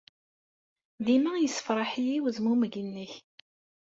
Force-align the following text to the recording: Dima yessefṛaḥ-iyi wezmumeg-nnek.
Dima 1.05 1.33
yessefṛaḥ-iyi 1.37 2.17
wezmumeg-nnek. 2.23 3.13